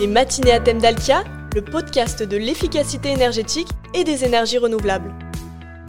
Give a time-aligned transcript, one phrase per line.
[0.00, 5.12] Les matinées à thème d'Alkia, le podcast de l'efficacité énergétique et des énergies renouvelables.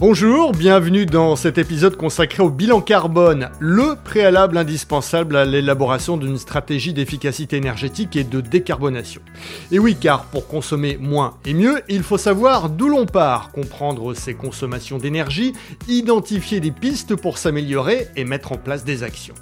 [0.02, 6.40] Bonjour, bienvenue dans cet épisode consacré au bilan carbone, le préalable indispensable à l'élaboration d'une
[6.40, 9.22] stratégie d'efficacité énergétique et de décarbonation.
[9.72, 14.16] Et oui, car pour consommer moins et mieux, il faut savoir d'où l'on part, comprendre
[14.16, 15.54] ses consommations d'énergie,
[15.88, 19.36] identifier des pistes pour s'améliorer et mettre en place des actions.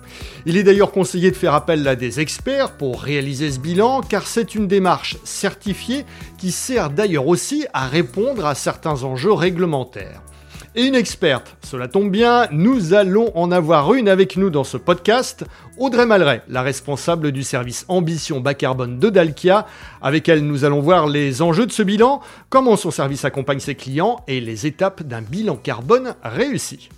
[0.45, 4.27] Il est d'ailleurs conseillé de faire appel à des experts pour réaliser ce bilan, car
[4.27, 6.03] c'est une démarche certifiée
[6.37, 10.21] qui sert d'ailleurs aussi à répondre à certains enjeux réglementaires
[10.75, 11.55] et une experte.
[11.63, 15.45] Cela tombe bien, nous allons en avoir une avec nous dans ce podcast,
[15.77, 19.65] Audrey Malray, la responsable du service Ambition Bas Carbone de Dalkia.
[20.01, 23.75] Avec elle, nous allons voir les enjeux de ce bilan, comment son service accompagne ses
[23.75, 26.89] clients et les étapes d'un bilan carbone réussi.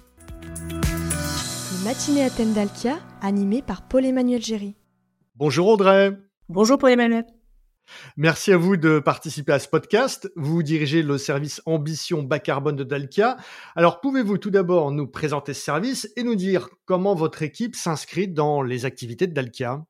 [1.83, 4.75] Matinée à thème d'Alkia, animée par Paul-Emmanuel Géry.
[5.35, 6.11] Bonjour Audrey.
[6.49, 7.25] Bonjour Paul-Emmanuel.
[8.17, 10.31] Merci à vous de participer à ce podcast.
[10.35, 13.37] Vous dirigez le service Ambition Bas Carbone de Dalkia.
[13.75, 18.27] Alors, pouvez-vous tout d'abord nous présenter ce service et nous dire comment votre équipe s'inscrit
[18.27, 19.83] dans les activités de Dalkia?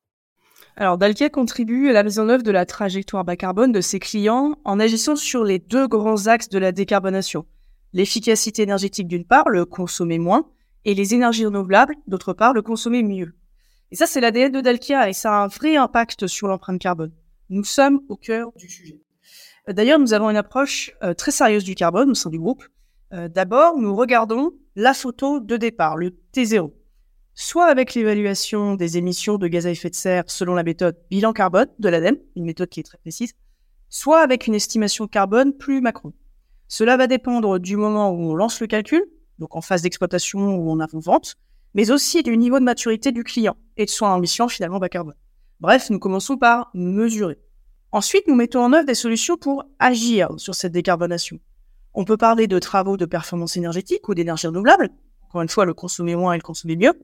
[0.76, 4.00] Alors, Dalkia contribue à la mise en œuvre de la trajectoire bas carbone de ses
[4.00, 7.46] clients en agissant sur les deux grands axes de la décarbonation.
[7.94, 10.48] L'efficacité énergétique d'une part, le consommer moins,
[10.86, 13.36] et les énergies renouvelables d'autre part, le consommer mieux.
[13.92, 17.12] Et ça, c'est l'ADN de Dalkia et ça a un vrai impact sur l'empreinte carbone.
[17.52, 19.02] Nous sommes au cœur du sujet.
[19.68, 22.64] Euh, d'ailleurs, nous avons une approche euh, très sérieuse du carbone au sein du groupe.
[23.12, 26.72] Euh, d'abord, nous regardons la photo de départ, le T0,
[27.34, 31.34] soit avec l'évaluation des émissions de gaz à effet de serre selon la méthode bilan
[31.34, 33.34] carbone de l'ADEME, une méthode qui est très précise,
[33.90, 36.14] soit avec une estimation carbone plus macro.
[36.70, 39.04] Cela va dépendre du moment où on lance le calcul,
[39.40, 41.36] donc en phase d'exploitation ou en avant-vente,
[41.74, 45.16] mais aussi du niveau de maturité du client et de son ambition finalement bas carbone.
[45.62, 47.38] Bref, nous commençons par mesurer.
[47.92, 51.40] Ensuite, nous mettons en œuvre des solutions pour agir sur cette décarbonation.
[51.94, 54.90] On peut parler de travaux de performance énergétique ou d'énergie renouvelable,
[55.22, 57.00] encore une fois, le consommer moins et le consommer mieux,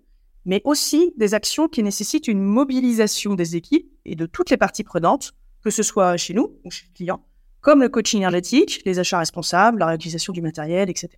[0.46, 4.84] mais aussi des actions qui nécessitent une mobilisation des équipes et de toutes les parties
[4.84, 7.24] prenantes, que ce soit chez nous ou chez le client,
[7.62, 11.10] comme le coaching énergétique, les achats responsables, la réutilisation du matériel, etc.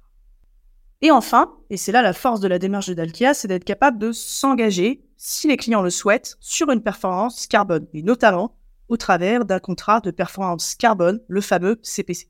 [1.02, 3.98] Et enfin, et c'est là la force de la démarche de Dalkia, c'est d'être capable
[4.00, 8.58] de s'engager, si les clients le souhaitent, sur une performance carbone, et notamment
[8.90, 12.28] au travers d'un contrat de performance carbone, le fameux CPC.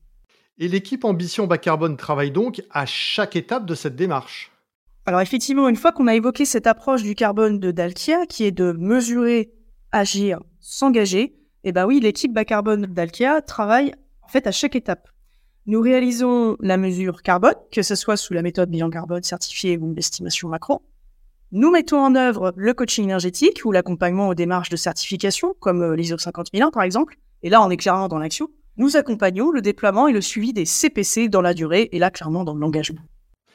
[0.59, 4.51] Et l'équipe Ambition Bas Carbone travaille donc à chaque étape de cette démarche
[5.05, 8.51] Alors effectivement, une fois qu'on a évoqué cette approche du carbone de Dalkia, qui est
[8.51, 9.53] de mesurer,
[9.91, 15.09] agir, s'engager, eh ben oui, l'équipe Bas Carbone d'Alkia travaille en fait à chaque étape.
[15.69, 19.93] Nous réalisons la mesure carbone, que ce soit sous la méthode bilan carbone certifiée ou
[19.93, 20.81] l'estimation macro.
[21.51, 25.95] Nous mettons en œuvre le coaching énergétique ou l'accompagnement aux démarches de certification, comme euh,
[25.95, 27.17] l'ISO 50001 par exemple.
[27.43, 28.47] Et là, on est clairement dans l'action.
[28.77, 32.43] Nous accompagnons le déploiement et le suivi des CPC dans la durée, et là, clairement,
[32.43, 33.01] dans l'engagement.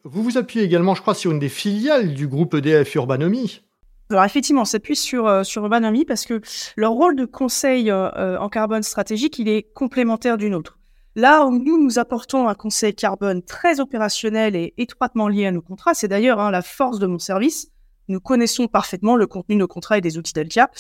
[0.05, 3.63] Vous vous appuyez également, je crois, sur une des filiales du groupe EDF Urbanomy.
[4.11, 5.69] Alors effectivement, on s'appuie sur, euh, sur
[6.07, 6.41] parce que
[6.77, 10.79] leur rôle de conseil euh, en carbone stratégique, il est complémentaire d'une autre.
[11.17, 15.63] Là où nous, nous apportons un conseil carbone très opérationnel et étroitement lié à nos
[15.63, 17.69] contrats, c'est d'ailleurs hein, la force de mon service.
[18.09, 20.71] Nous connaissons parfaitement le contenu de nos contrats et des outils d'Alkia.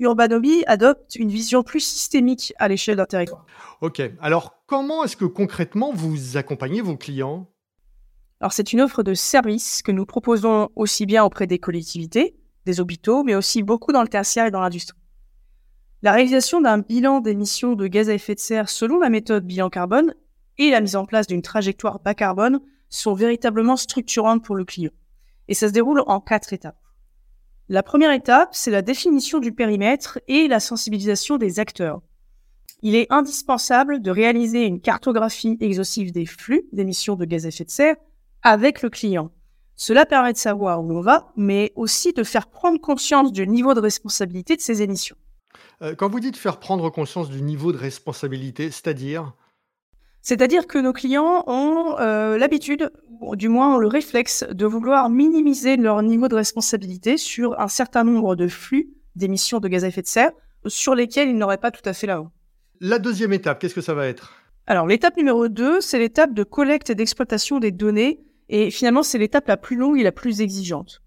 [0.00, 3.46] Urbanobi adopte une vision plus systémique à l'échelle d'un territoire.
[3.82, 7.48] Ok, alors comment est-ce que concrètement vous accompagnez vos clients?
[8.40, 12.80] Alors c'est une offre de service que nous proposons aussi bien auprès des collectivités, des
[12.80, 14.98] hôpitaux, mais aussi beaucoup dans le tertiaire et dans l'industrie.
[16.04, 19.70] La réalisation d'un bilan d'émissions de gaz à effet de serre selon la méthode bilan
[19.70, 20.14] carbone
[20.58, 22.60] et la mise en place d'une trajectoire bas carbone
[22.90, 24.90] sont véritablement structurantes pour le client.
[25.48, 26.76] Et ça se déroule en quatre étapes.
[27.70, 32.02] La première étape, c'est la définition du périmètre et la sensibilisation des acteurs.
[32.82, 37.64] Il est indispensable de réaliser une cartographie exhaustive des flux d'émissions de gaz à effet
[37.64, 37.96] de serre
[38.42, 39.30] avec le client.
[39.74, 43.72] Cela permet de savoir où on va, mais aussi de faire prendre conscience du niveau
[43.72, 45.16] de responsabilité de ces émissions.
[45.82, 49.34] Euh, quand vous dites faire prendre conscience du niveau de responsabilité, c'est-à-dire
[50.24, 52.90] c'est-à-dire que nos clients ont euh, l'habitude,
[53.20, 57.68] ou du moins ont le réflexe, de vouloir minimiser leur niveau de responsabilité sur un
[57.68, 60.32] certain nombre de flux d'émissions de gaz à effet de serre
[60.66, 62.32] sur lesquels ils n'auraient pas tout à fait la main.
[62.80, 64.32] La deuxième étape, qu'est-ce que ça va être?
[64.66, 69.18] Alors l'étape numéro 2, c'est l'étape de collecte et d'exploitation des données, et finalement c'est
[69.18, 71.02] l'étape la plus longue et la plus exigeante.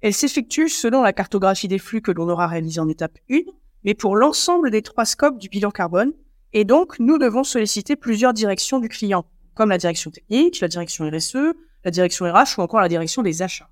[0.00, 3.42] Elle s'effectue selon la cartographie des flux que l'on aura réalisé en étape 1,
[3.84, 6.12] mais pour l'ensemble des trois scopes du bilan carbone.
[6.52, 9.24] Et donc, nous devons solliciter plusieurs directions du client,
[9.54, 11.54] comme la direction technique, la direction RSE,
[11.84, 13.68] la direction RH ou encore la direction des achats.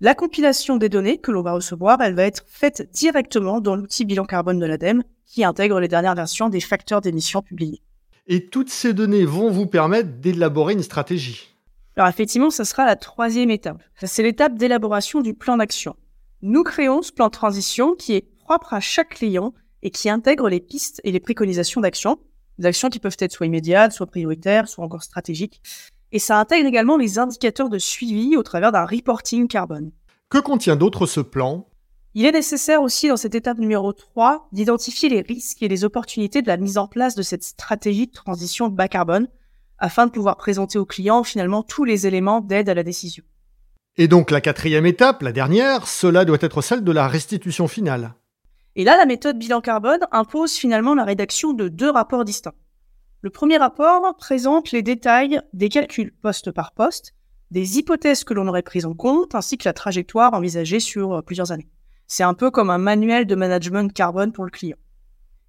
[0.00, 4.04] La compilation des données que l'on va recevoir, elle va être faite directement dans l'outil
[4.04, 7.82] bilan carbone de l'ADEME qui intègre les dernières versions des facteurs d'émission publiés.
[8.26, 11.54] Et toutes ces données vont vous permettre d'élaborer une stratégie.
[11.96, 13.82] Alors effectivement, ça sera la troisième étape.
[14.02, 15.96] C'est l'étape d'élaboration du plan d'action.
[16.42, 19.52] Nous créons ce plan de transition qui est propre à chaque client
[19.82, 22.18] et qui intègre les pistes et les préconisations d'action.
[22.58, 25.60] Des actions qui peuvent être soit immédiates, soit prioritaires, soit encore stratégiques.
[26.12, 29.90] Et ça intègre également les indicateurs de suivi au travers d'un reporting carbone.
[30.30, 31.66] Que contient d'autre ce plan?
[32.14, 36.40] Il est nécessaire aussi dans cette étape numéro 3 d'identifier les risques et les opportunités
[36.40, 39.26] de la mise en place de cette stratégie de transition bas carbone
[39.78, 43.24] afin de pouvoir présenter aux clients finalement tous les éléments d'aide à la décision.
[43.96, 48.14] Et donc la quatrième étape, la dernière, cela doit être celle de la restitution finale.
[48.78, 52.54] Et là, la méthode bilan carbone impose finalement la rédaction de deux rapports distincts.
[53.22, 57.14] Le premier rapport présente les détails des calculs poste par poste,
[57.50, 61.22] des hypothèses que l'on aurait prises en compte, ainsi que la trajectoire envisagée sur euh,
[61.22, 61.70] plusieurs années.
[62.06, 64.76] C'est un peu comme un manuel de management carbone pour le client.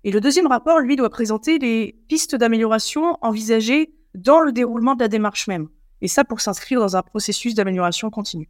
[0.06, 5.01] Et le deuxième rapport, lui, doit présenter les pistes d'amélioration envisagées dans le déroulement de
[5.01, 5.68] la démarche même.
[6.00, 8.50] Et ça pour s'inscrire dans un processus d'amélioration continue.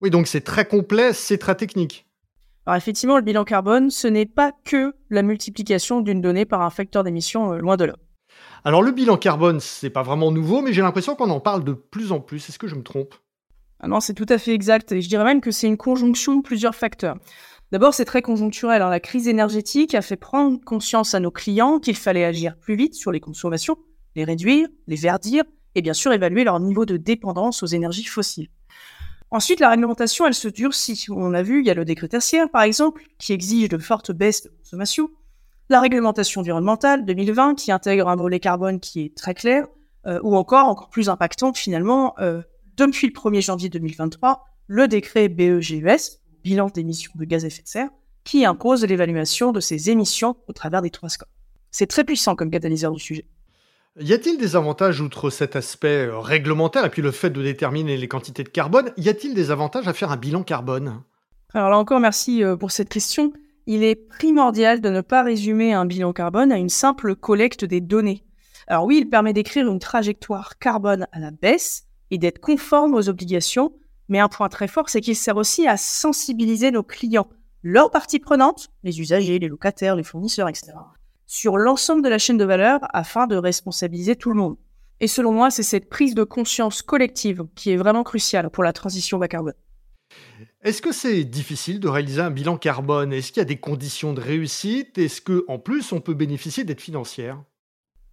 [0.00, 2.06] Oui, donc c'est très complet, c'est très technique.
[2.64, 6.70] Alors effectivement, le bilan carbone, ce n'est pas que la multiplication d'une donnée par un
[6.70, 7.96] facteur d'émission, euh, loin de là.
[8.64, 11.72] Alors le bilan carbone, c'est pas vraiment nouveau, mais j'ai l'impression qu'on en parle de
[11.72, 12.48] plus en plus.
[12.48, 13.16] Est-ce que je me trompe?
[13.80, 14.92] Ah Non, c'est tout à fait exact.
[14.92, 17.16] Et je dirais même que c'est une conjonction de plusieurs facteurs.
[17.72, 18.80] D'abord, c'est très conjoncturel.
[18.80, 18.90] Hein.
[18.90, 22.94] La crise énergétique a fait prendre conscience à nos clients qu'il fallait agir plus vite
[22.94, 23.76] sur les consommations,
[24.14, 25.42] les réduire, les verdir,
[25.74, 28.48] et bien sûr évaluer leur niveau de dépendance aux énergies fossiles.
[29.32, 31.06] Ensuite, la réglementation, elle se durcit.
[31.08, 34.12] On a vu, il y a le décret tertiaire, par exemple, qui exige de fortes
[34.12, 35.08] baisses de consommation.
[35.70, 39.66] La réglementation environnementale 2020, qui intègre un volet carbone qui est très clair,
[40.06, 42.42] euh, ou encore, encore plus impactante finalement, euh,
[42.76, 47.68] depuis le 1er janvier 2023, le décret BEGES, bilan d'émissions de gaz à effet de
[47.68, 47.88] serre,
[48.24, 51.28] qui impose l'évaluation de ces émissions au travers des trois scores.
[51.70, 53.24] C'est très puissant comme catalyseur du sujet.
[54.00, 57.98] Y a-t-il des avantages outre cet aspect euh, réglementaire et puis le fait de déterminer
[57.98, 61.02] les quantités de carbone Y a-t-il des avantages à faire un bilan carbone?
[61.52, 63.34] Alors là encore, merci euh, pour cette question.
[63.66, 67.82] Il est primordial de ne pas résumer un bilan carbone à une simple collecte des
[67.82, 68.24] données.
[68.66, 73.10] Alors oui, il permet d'écrire une trajectoire carbone à la baisse et d'être conforme aux
[73.10, 73.74] obligations,
[74.08, 77.28] mais un point très fort, c'est qu'il sert aussi à sensibiliser nos clients,
[77.62, 80.72] leurs parties prenantes, les usagers, les locataires, les fournisseurs, etc.,
[81.32, 84.58] sur l'ensemble de la chaîne de valeur afin de responsabiliser tout le monde.
[85.00, 88.74] Et selon moi, c'est cette prise de conscience collective qui est vraiment cruciale pour la
[88.74, 89.54] transition bas carbone.
[90.60, 93.14] Est-ce que c'est difficile de réaliser un bilan carbone?
[93.14, 94.98] Est-ce qu'il y a des conditions de réussite?
[94.98, 97.42] Est-ce que en plus on peut bénéficier d'aides financières?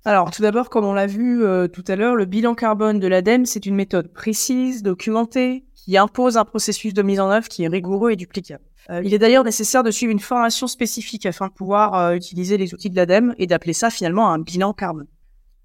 [0.05, 3.07] Alors, tout d'abord, comme on l'a vu euh, tout à l'heure, le bilan carbone de
[3.09, 7.63] l'ADEME, c'est une méthode précise, documentée, qui impose un processus de mise en œuvre qui
[7.63, 8.63] est rigoureux et duplicable.
[8.89, 12.57] Euh, il est d'ailleurs nécessaire de suivre une formation spécifique afin de pouvoir euh, utiliser
[12.57, 15.07] les outils de l'ADEME et d'appeler ça finalement un bilan carbone.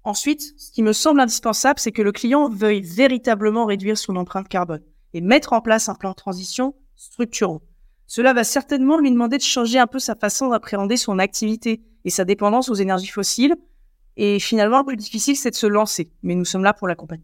[0.03, 4.47] Ensuite, ce qui me semble indispensable, c'est que le client veuille véritablement réduire son empreinte
[4.47, 4.81] carbone
[5.13, 7.61] et mettre en place un plan de transition structurant.
[8.05, 12.11] Cela va certainement lui demander de changer un peu sa façon d'appréhender son activité et
[12.11, 13.55] sa dépendance aux énergies fossiles.
[14.17, 16.11] Et finalement, le plus difficile, c'est de se lancer.
[16.21, 17.23] Mais nous sommes là pour l'accompagner.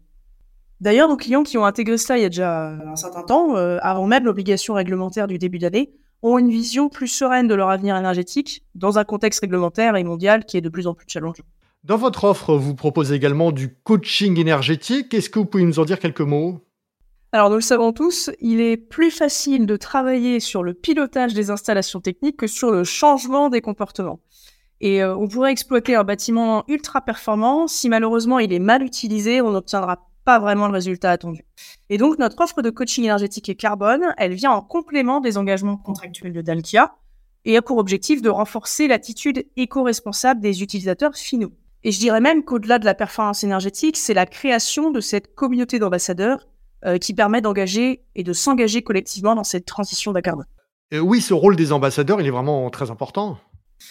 [0.82, 3.78] D'ailleurs, nos clients qui ont intégré cela il y a déjà un certain temps, euh,
[3.82, 5.92] avant même l'obligation réglementaire du début d'année,
[6.22, 10.44] ont une vision plus sereine de leur avenir énergétique dans un contexte réglementaire et mondial
[10.44, 11.44] qui est de plus en plus challengeant.
[11.84, 15.14] Dans votre offre, vous proposez également du coaching énergétique.
[15.14, 16.58] Est-ce que vous pouvez nous en dire quelques mots?
[17.30, 21.50] Alors nous le savons tous, il est plus facile de travailler sur le pilotage des
[21.50, 24.18] installations techniques que sur le changement des comportements.
[24.80, 29.40] Et euh, on pourrait exploiter un bâtiment ultra performant, si malheureusement il est mal utilisé,
[29.40, 31.44] on n'obtiendra pas vraiment le résultat attendu.
[31.90, 35.76] Et donc, notre offre de coaching énergétique et carbone, elle vient en complément des engagements
[35.76, 36.94] contractuels de Dalkia
[37.44, 41.52] et a pour objectif de renforcer l'attitude éco-responsable des utilisateurs finaux.
[41.84, 45.80] Et je dirais même qu'au-delà de la performance énergétique, c'est la création de cette communauté
[45.80, 46.46] d'ambassadeurs
[46.84, 50.46] euh, qui permet d'engager et de s'engager collectivement dans cette transition bas carbone.
[50.92, 53.38] Euh, oui, ce rôle des ambassadeurs, il est vraiment très important.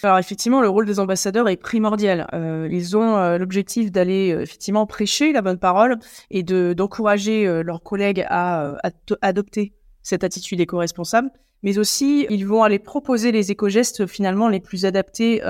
[0.02, 2.26] Alors effectivement, le rôle des ambassadeurs est primordial.
[2.32, 5.98] Euh, ils ont euh, l'objectif d'aller euh, effectivement prêcher la bonne parole
[6.30, 8.76] et de d'encourager leurs collègues à,
[9.20, 11.30] adopter cette attitude éco-responsable,
[11.62, 15.40] mais aussi ils vont aller proposer les éco-gestes finalement les plus adaptés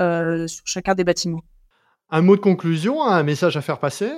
[0.47, 1.43] sur chacun des bâtiments.
[2.09, 4.11] Un mot de conclusion, un message à faire passer?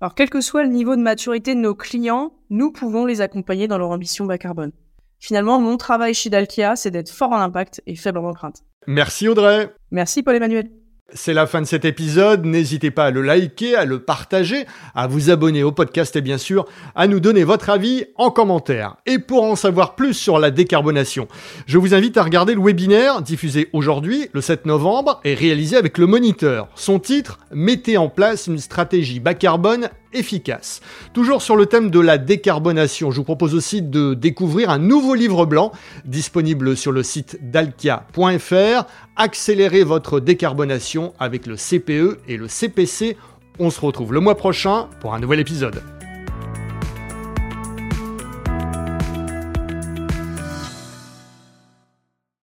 [0.00, 3.66] Alors quel que soit le niveau de maturité de nos clients, nous pouvons les accompagner
[3.66, 4.72] dans leur ambition bas carbone.
[5.18, 8.62] Finalement, mon travail chez Dalkia, c'est d'être fort en impact et faible en empreinte.
[8.86, 9.68] Merci Audrey.
[9.90, 10.70] Merci Paul-Emmanuel.
[11.14, 15.06] C'est la fin de cet épisode, n'hésitez pas à le liker, à le partager, à
[15.06, 18.96] vous abonner au podcast et bien sûr à nous donner votre avis en commentaire.
[19.06, 21.28] Et pour en savoir plus sur la décarbonation,
[21.66, 25.96] je vous invite à regarder le webinaire diffusé aujourd'hui, le 7 novembre, et réalisé avec
[25.98, 26.66] le Moniteur.
[26.74, 30.80] Son titre, Mettez en place une stratégie bas carbone efficace.
[31.12, 35.14] Toujours sur le thème de la décarbonation, je vous propose aussi de découvrir un nouveau
[35.14, 35.72] livre blanc
[36.04, 38.86] disponible sur le site dalkia.fr.
[39.16, 43.16] Accélérez votre décarbonation avec le CPE et le CPC.
[43.58, 45.82] On se retrouve le mois prochain pour un nouvel épisode.